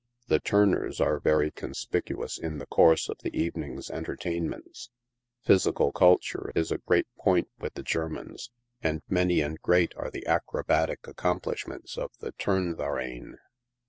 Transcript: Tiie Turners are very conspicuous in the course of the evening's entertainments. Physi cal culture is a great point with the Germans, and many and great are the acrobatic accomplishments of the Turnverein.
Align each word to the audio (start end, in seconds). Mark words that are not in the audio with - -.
Tiie 0.27 0.43
Turners 0.43 0.99
are 0.99 1.19
very 1.19 1.51
conspicuous 1.51 2.39
in 2.39 2.57
the 2.57 2.65
course 2.65 3.07
of 3.07 3.19
the 3.19 3.37
evening's 3.39 3.91
entertainments. 3.91 4.89
Physi 5.47 5.77
cal 5.77 5.91
culture 5.91 6.51
is 6.55 6.71
a 6.71 6.79
great 6.79 7.05
point 7.19 7.49
with 7.59 7.75
the 7.75 7.83
Germans, 7.83 8.49
and 8.81 9.03
many 9.07 9.41
and 9.41 9.61
great 9.61 9.93
are 9.95 10.09
the 10.09 10.25
acrobatic 10.25 11.05
accomplishments 11.07 11.99
of 11.99 12.09
the 12.19 12.31
Turnverein. 12.31 13.35